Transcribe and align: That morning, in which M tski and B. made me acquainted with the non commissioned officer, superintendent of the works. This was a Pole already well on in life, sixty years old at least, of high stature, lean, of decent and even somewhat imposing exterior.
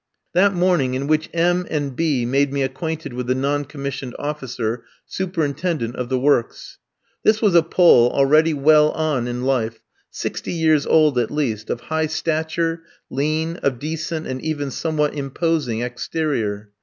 That 0.33 0.55
morning, 0.55 0.95
in 0.95 1.05
which 1.05 1.29
M 1.31 1.65
tski 1.65 1.67
and 1.69 1.95
B. 1.95 2.25
made 2.25 2.51
me 2.51 2.63
acquainted 2.63 3.13
with 3.13 3.27
the 3.27 3.35
non 3.35 3.65
commissioned 3.65 4.15
officer, 4.17 4.83
superintendent 5.05 5.95
of 5.95 6.09
the 6.09 6.17
works. 6.17 6.79
This 7.21 7.39
was 7.39 7.53
a 7.53 7.61
Pole 7.61 8.09
already 8.09 8.51
well 8.51 8.89
on 8.93 9.27
in 9.27 9.43
life, 9.43 9.79
sixty 10.09 10.53
years 10.53 10.87
old 10.87 11.19
at 11.19 11.29
least, 11.29 11.69
of 11.69 11.81
high 11.81 12.07
stature, 12.07 12.81
lean, 13.11 13.57
of 13.57 13.77
decent 13.77 14.25
and 14.25 14.41
even 14.41 14.71
somewhat 14.71 15.13
imposing 15.13 15.81
exterior. 15.83 16.71